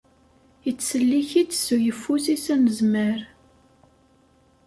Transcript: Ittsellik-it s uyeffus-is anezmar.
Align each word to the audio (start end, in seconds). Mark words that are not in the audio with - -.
Ittsellik-it 0.69 1.51
s 1.65 1.65
uyeffus-is 1.75 2.45
anezmar. 2.53 3.19